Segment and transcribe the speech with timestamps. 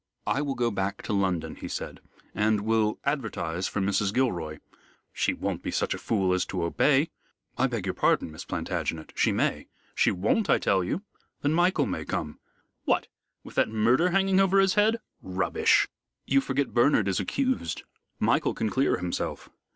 [0.25, 1.99] "I will go back to London," he said,
[2.33, 4.11] "and will advertise for Mrs.
[4.11, 4.57] Gilroy"
[5.13, 7.11] "She won't be such a fool as to obey."
[7.55, 11.03] "I beg your pardon, Miss Plantagenet; she may." "She won't, I tell you."
[11.43, 12.39] "Then Michael may come."
[12.83, 13.09] "What!
[13.43, 14.99] with that murder hanging over his head?
[15.21, 15.87] Rubbish!"
[16.25, 17.83] "You forget Bernard is accused.
[18.19, 19.51] Michael can clear himself."